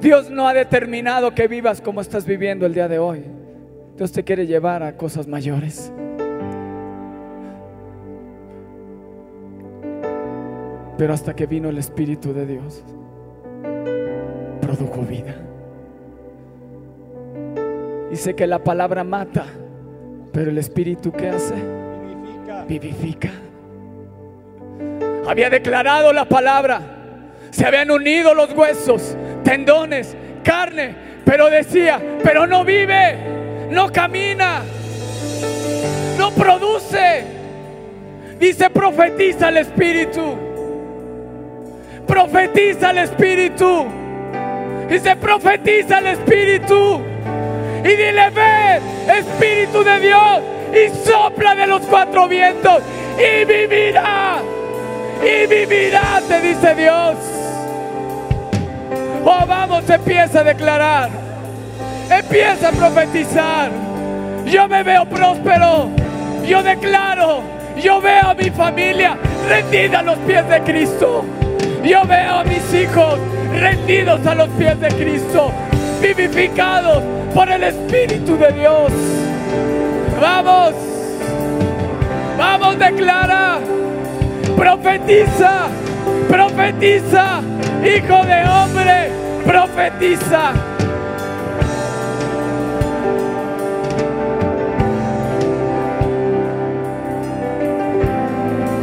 [0.00, 3.22] Dios no ha determinado que vivas como estás viviendo el día de hoy.
[3.96, 5.92] Dios te quiere llevar a cosas mayores.
[10.98, 12.84] Pero hasta que vino el Espíritu de Dios,
[14.60, 15.34] produjo vida.
[18.10, 19.44] Dice que la palabra mata,
[20.32, 21.54] pero el Espíritu ¿qué hace?
[21.54, 22.64] Vivifica.
[22.64, 23.30] Vivifica.
[25.26, 26.80] Había declarado la palabra.
[27.50, 33.16] Se habían unido los huesos, tendones, carne, pero decía, pero no vive,
[33.70, 34.62] no camina,
[36.16, 37.24] no produce.
[38.38, 40.45] Dice, profetiza el Espíritu.
[42.06, 43.86] Profetiza el Espíritu.
[44.88, 47.00] Dice, profetiza el Espíritu.
[47.84, 48.80] Y dile, ve,
[49.18, 50.40] Espíritu de Dios,
[50.72, 52.82] y sopla de los cuatro vientos,
[53.16, 54.40] y vivirá
[55.22, 57.16] y vivirá, te dice Dios.
[59.24, 61.10] Oh, vamos, empieza a declarar,
[62.10, 63.70] empieza a profetizar.
[64.44, 65.88] Yo me veo próspero,
[66.46, 67.42] yo declaro,
[67.76, 69.16] yo veo a mi familia
[69.48, 71.24] rendida a los pies de Cristo.
[71.86, 73.16] Yo veo a mis hijos
[73.52, 75.52] rendidos a los pies de Cristo,
[76.02, 77.00] vivificados
[77.32, 78.90] por el Espíritu de Dios.
[80.20, 80.74] Vamos,
[82.36, 83.60] vamos, declara.
[84.56, 85.68] Profetiza,
[86.28, 87.40] profetiza,
[87.84, 89.10] hijo de hombre,
[89.44, 90.54] profetiza.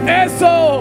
[0.08, 0.72] Eso.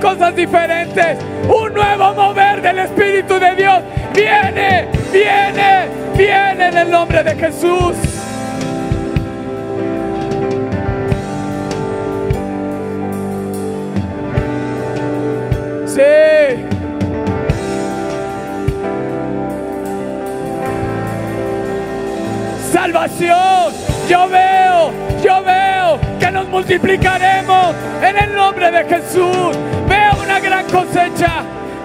[0.00, 1.18] Cosas diferentes.
[1.48, 3.82] Un nuevo mover del Espíritu de Dios.
[4.14, 7.96] Viene, viene, viene en el nombre de Jesús.
[15.86, 16.02] Sí.
[22.72, 23.72] Salvación.
[24.08, 24.28] Yo
[26.56, 29.54] multiplicaremos en el nombre de Jesús.
[29.86, 31.42] Veo una gran cosecha.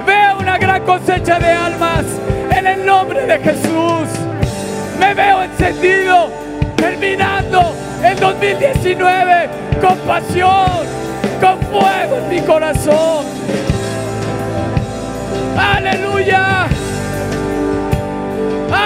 [0.07, 2.05] Veo una gran cosecha de almas
[2.49, 4.07] en el nombre de Jesús.
[4.97, 6.31] Me veo encendido,
[6.77, 9.49] terminando el 2019
[9.81, 10.87] con pasión,
[11.41, 13.25] con fuego en mi corazón.
[15.59, 16.67] Aleluya.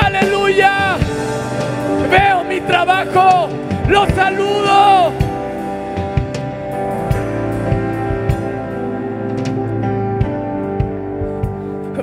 [0.04, 0.98] Aleluya.
[2.10, 3.50] Veo mi trabajo.
[3.88, 5.25] Los saludo.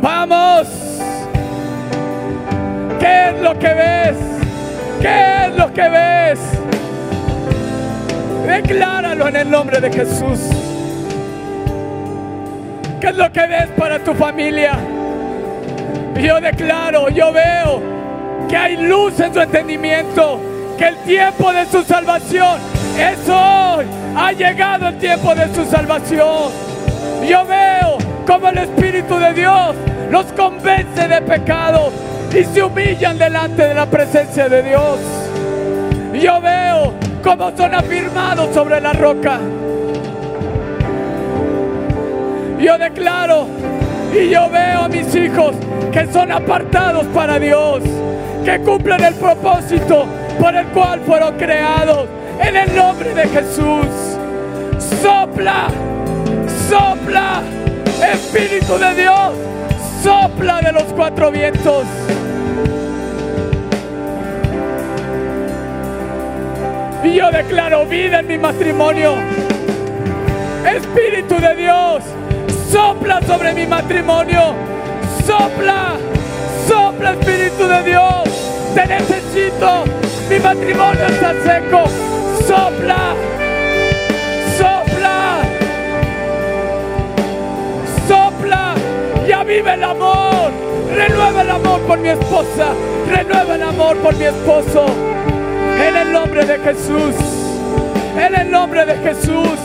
[0.03, 0.67] Vamos.
[2.99, 4.17] ¿Qué es lo que ves?
[5.01, 6.41] ¿Qué es lo que ves?
[8.45, 10.41] Decláralo en el nombre de Jesús.
[13.01, 14.73] ¿Qué es lo que ves para tu familia?
[16.21, 17.81] Yo declaro, yo veo
[18.49, 20.41] que hay luz en su entendimiento,
[20.79, 22.59] que el tiempo de su salvación
[22.99, 23.87] es hoy.
[24.17, 26.51] Ha llegado el tiempo de su salvación.
[27.25, 29.77] Yo veo como el Espíritu de Dios
[30.13, 31.91] los convence de pecado
[32.39, 34.99] y se humillan delante de la presencia de Dios.
[36.13, 36.93] Yo veo
[37.25, 39.39] cómo son afirmados sobre la roca.
[42.61, 43.47] Yo declaro
[44.13, 45.55] y yo veo a mis hijos
[45.91, 47.81] que son apartados para Dios,
[48.45, 50.05] que cumplen el propósito
[50.39, 52.07] por el cual fueron creados.
[52.39, 53.87] En el nombre de Jesús,
[55.01, 55.69] sopla,
[56.69, 57.41] sopla,
[58.13, 59.33] Espíritu de Dios,
[60.03, 61.87] sopla de los cuatro vientos.
[67.05, 69.15] Y yo declaro vida en mi matrimonio.
[70.65, 72.05] Espíritu de Dios,
[72.71, 74.55] sopla sobre mi matrimonio.
[75.27, 75.97] Sopla,
[76.69, 78.23] sopla Espíritu de Dios.
[78.75, 79.85] Te necesito.
[80.31, 81.85] Mi matrimonio está seco.
[82.47, 83.15] Sopla,
[84.57, 85.39] sopla,
[88.09, 88.75] sopla.
[89.27, 89.92] Y aviva el amor.
[89.92, 89.92] Renueva el
[91.53, 92.73] amor por mi esposa.
[93.09, 94.87] Renueva el amor por mi esposo.
[95.87, 97.15] En el nombre de Jesús.
[98.17, 99.59] En el nombre de Jesús.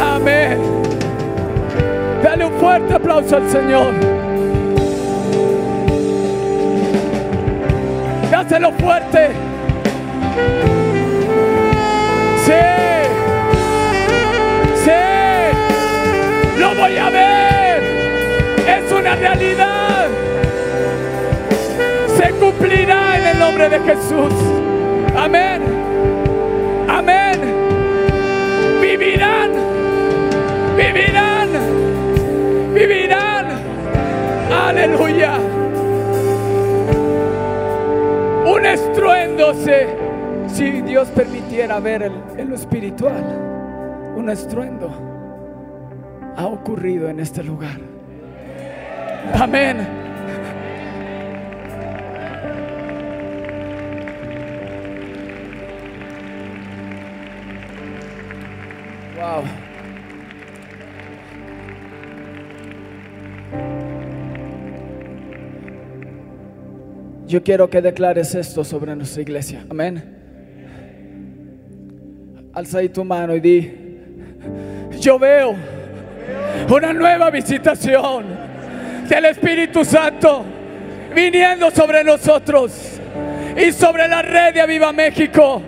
[0.00, 0.58] Amén.
[2.22, 3.92] Dale un fuerte aplauso al Señor.
[8.30, 9.30] Dáselo fuerte.
[19.18, 20.08] Realidad.
[22.16, 24.32] Se cumplirá en el nombre de Jesús.
[25.16, 25.62] Amén.
[26.88, 27.40] Amén.
[28.80, 29.50] Vivirán.
[30.76, 31.48] Vivirán.
[32.74, 33.46] Vivirán.
[34.52, 35.38] Aleluya.
[38.46, 39.88] Un estruendo se,
[40.48, 43.22] si Dios permitiera ver en lo espiritual,
[44.16, 44.90] un estruendo
[46.36, 47.97] ha ocurrido en este lugar.
[49.40, 49.86] Amén.
[59.16, 59.44] Wow.
[67.28, 69.64] Yo quiero que declares esto sobre nuestra iglesia.
[69.70, 70.02] Amén.
[72.54, 73.72] Alza ahí tu mano y di,
[74.98, 75.54] yo veo
[76.68, 78.47] una nueva visitación
[79.08, 80.44] del Espíritu Santo
[81.14, 83.00] viniendo sobre nosotros
[83.56, 85.62] y sobre la red de Aviva México.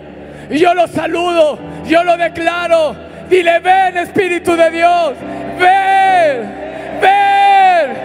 [0.49, 2.95] Yo lo saludo, yo lo declaro.
[3.29, 5.13] Dile, ven Espíritu de Dios,
[5.59, 6.53] ven,
[7.01, 7.97] ven,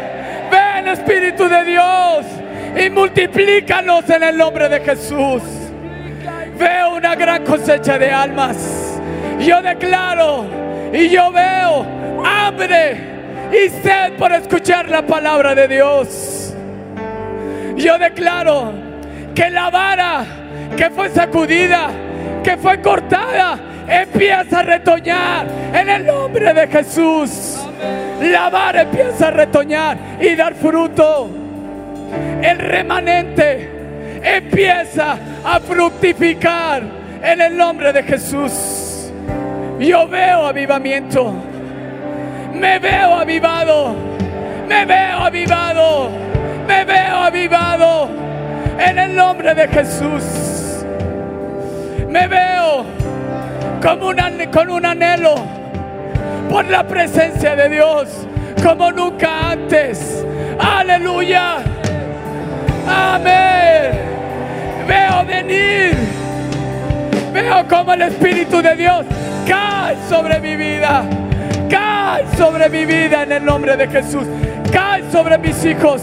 [0.51, 2.27] ven Espíritu de Dios
[2.85, 5.43] y multiplícanos en el nombre de Jesús.
[6.59, 9.01] Veo una gran cosecha de almas.
[9.41, 10.47] Yo declaro
[10.93, 11.85] y yo veo
[12.25, 13.16] hambre
[13.53, 16.55] y sed por escuchar la palabra de Dios.
[17.77, 18.73] Yo declaro
[19.35, 20.25] que la vara
[20.77, 21.91] que fue sacudida,
[22.43, 27.59] que fue cortada, empieza a retoñar en el nombre de Jesús.
[28.23, 31.31] La vara empieza a retoñar y dar fruto.
[32.43, 33.71] El remanente
[34.23, 36.83] empieza a fructificar
[37.23, 39.13] en el nombre de Jesús.
[39.79, 41.35] Yo veo avivamiento.
[42.59, 43.95] Me veo avivado.
[44.69, 46.11] Me veo avivado.
[46.67, 48.09] Me veo avivado.
[48.79, 50.85] En el nombre de Jesús.
[52.09, 52.85] Me veo
[53.83, 55.35] como un ane- con un anhelo
[56.51, 58.09] por la presencia de Dios
[58.63, 60.25] como nunca antes.
[60.59, 61.57] Aleluya.
[62.89, 63.93] Amén.
[64.87, 65.95] Veo venir.
[67.33, 69.05] Veo como el Espíritu de Dios
[69.47, 71.05] Cae sobre mi vida.
[72.17, 74.27] Cae sobre mi vida en el nombre de Jesús.
[74.73, 76.01] Cae sobre mis hijos.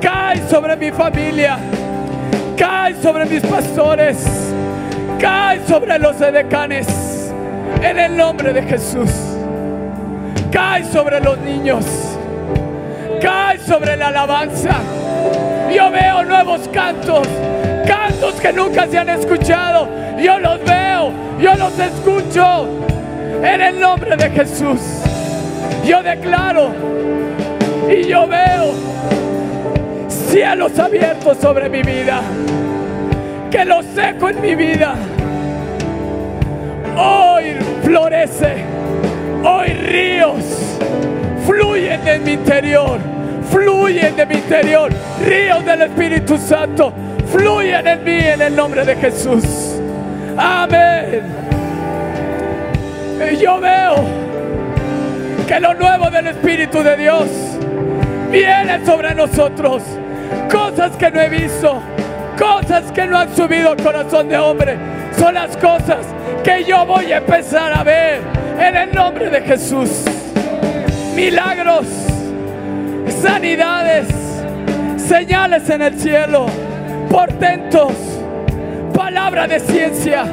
[0.00, 1.58] Cae sobre mi familia.
[2.56, 4.24] Cae sobre mis pastores.
[5.18, 6.86] Cae sobre los edecanes.
[7.82, 9.10] En el nombre de Jesús.
[10.52, 11.84] Cae sobre los niños.
[13.20, 14.76] Cae sobre la alabanza.
[15.74, 17.26] Yo veo nuevos cantos.
[17.84, 19.88] Cantos que nunca se han escuchado.
[20.20, 21.10] Yo los veo.
[21.40, 22.68] Yo los escucho.
[23.42, 24.80] En el nombre de Jesús.
[25.84, 26.72] Yo declaro.
[27.90, 28.74] Y yo veo
[30.08, 32.20] cielos abiertos sobre mi vida.
[33.50, 34.94] Que lo seco en mi vida.
[36.96, 38.64] Hoy florece.
[39.44, 40.78] Hoy ríos
[41.44, 42.98] fluyen de mi interior.
[43.50, 44.90] Fluyen de mi interior.
[45.26, 46.92] Ríos del Espíritu Santo.
[47.30, 49.80] Fluyen en mí en el nombre de Jesús.
[50.36, 51.41] Amén.
[53.30, 53.96] Yo veo
[55.48, 57.28] que lo nuevo del Espíritu de Dios
[58.30, 59.82] viene sobre nosotros.
[60.50, 61.82] Cosas que no he visto,
[62.38, 64.76] cosas que no han subido al corazón de hombre,
[65.18, 66.06] son las cosas
[66.44, 68.20] que yo voy a empezar a ver
[68.58, 70.04] en el nombre de Jesús.
[71.14, 71.86] Milagros,
[73.20, 74.06] sanidades,
[74.96, 76.46] señales en el cielo,
[77.10, 77.92] portentos,
[78.94, 80.24] palabra de ciencia,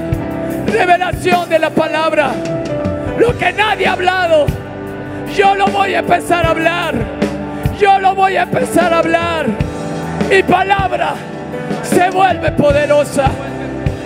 [0.67, 2.31] revelación de la palabra.
[3.19, 4.45] Lo que nadie ha hablado,
[5.35, 6.95] yo lo voy a empezar a hablar.
[7.77, 9.45] Yo lo voy a empezar a hablar.
[10.29, 11.15] Mi palabra
[11.83, 13.29] se vuelve poderosa.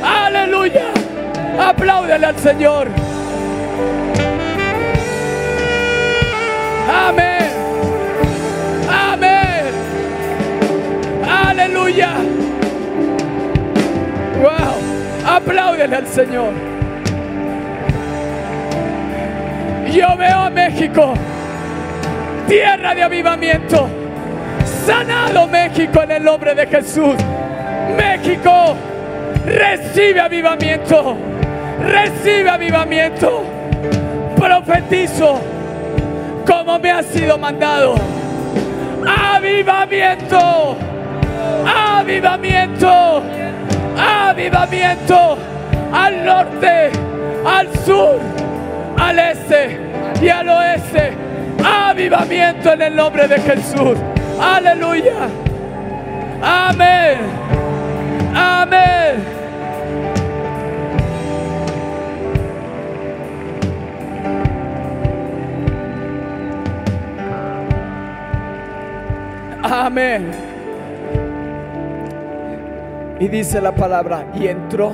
[0.04, 0.86] Aleluya.
[1.60, 2.88] Apláudele al Señor.
[6.92, 7.50] Amén.
[8.90, 9.66] Amén.
[11.48, 12.14] Aleluya.
[14.42, 15.36] Wow.
[15.36, 16.73] Apláudele al Señor.
[19.94, 21.14] Yo veo a México,
[22.48, 23.88] tierra de avivamiento.
[24.88, 27.14] Sanado México en el nombre de Jesús.
[27.96, 28.76] México,
[29.46, 31.16] recibe avivamiento.
[31.80, 33.44] Recibe avivamiento.
[34.36, 35.40] Profetizo
[36.48, 37.94] como me ha sido mandado.
[39.06, 40.76] Avivamiento.
[41.68, 43.22] Avivamiento.
[43.96, 45.38] Avivamiento.
[45.94, 46.90] Al norte,
[47.46, 48.20] al sur,
[48.98, 49.78] al este
[50.22, 51.12] y al oeste.
[51.64, 53.98] Avivamiento en el nombre de Jesús.
[54.40, 55.30] Aleluya.
[56.42, 57.20] Amén.
[58.36, 59.24] Amén.
[69.64, 70.32] Amén.
[73.20, 74.92] Y dice la palabra, y entró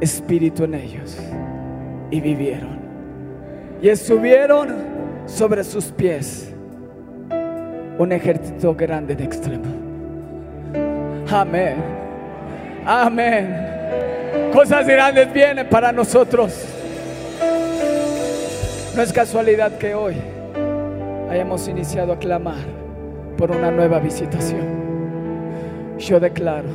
[0.00, 1.18] espíritu en ellos
[2.10, 2.78] y vivieron.
[3.82, 4.74] Y estuvieron
[5.26, 6.52] sobre sus pies
[7.98, 9.64] un ejército grande de extremo.
[11.30, 11.76] Amén.
[12.84, 13.66] Amén.
[14.52, 16.64] Cosas grandes vienen para nosotros.
[18.94, 20.14] No es casualidad que hoy
[21.30, 22.64] hayamos iniciado a clamar
[23.36, 24.64] por una nueva visitación.
[25.98, 26.68] Yo declaro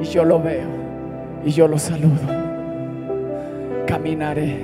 [0.00, 0.68] y yo lo veo
[1.44, 2.41] y yo lo saludo.
[3.92, 4.56] Caminaré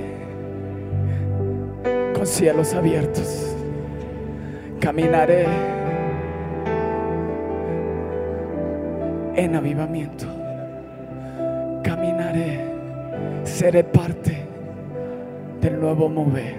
[2.15, 3.55] con cielos abiertos.
[4.79, 5.45] Caminaré
[9.35, 10.25] en avivamiento.
[11.83, 12.59] Caminaré,
[13.43, 14.47] seré parte
[15.61, 16.57] del nuevo mover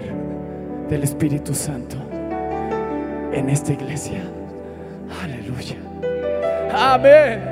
[0.87, 1.97] del Espíritu Santo
[3.33, 4.21] en esta iglesia.
[5.21, 5.75] Aleluya.
[6.73, 7.50] Amén.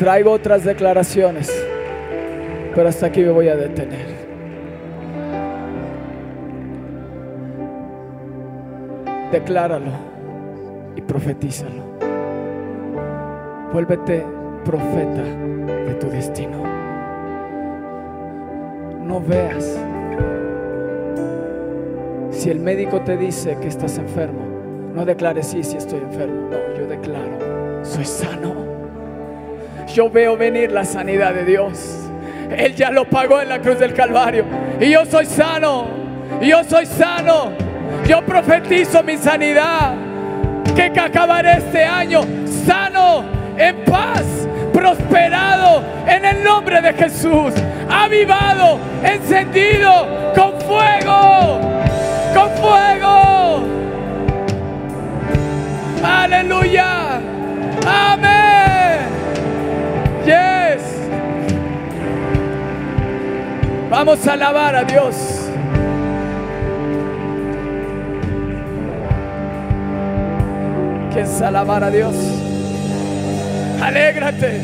[0.00, 1.52] Traigo otras declaraciones,
[2.74, 4.06] pero hasta aquí me voy a detener.
[9.30, 9.90] Decláralo
[10.96, 11.82] y profetízalo.
[13.74, 14.24] Vuélvete
[14.64, 16.64] profeta de tu destino.
[19.04, 19.78] No veas
[22.30, 24.46] si el médico te dice que estás enfermo,
[24.94, 26.48] no declares sí, si estoy enfermo.
[26.48, 28.69] No, yo declaro, soy sano.
[29.94, 32.08] Yo veo venir la sanidad de Dios.
[32.56, 34.44] Él ya lo pagó en la cruz del Calvario.
[34.80, 35.86] Y yo soy sano.
[36.40, 37.52] Yo soy sano.
[38.06, 39.94] Yo profetizo mi sanidad.
[40.74, 42.22] Que acabaré este año
[42.64, 43.24] sano,
[43.58, 44.24] en paz,
[44.72, 47.52] prosperado en el nombre de Jesús.
[47.90, 51.60] Avivado, encendido, con fuego.
[52.34, 53.64] Con fuego.
[56.02, 57.20] Aleluya.
[64.02, 65.14] Vamos a alabar a Dios.
[71.12, 72.14] ¿Quieres alabar a Dios?
[73.82, 74.62] Alégrate,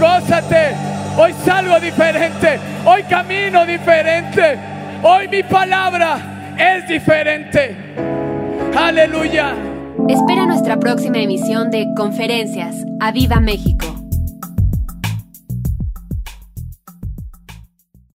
[0.00, 0.74] gózate.
[1.16, 4.58] Hoy salgo diferente, hoy camino diferente,
[5.04, 7.76] hoy mi palabra es diferente.
[8.76, 9.54] Aleluya.
[10.08, 12.84] Espera nuestra próxima emisión de Conferencias.
[12.98, 13.83] ¡A Viva México!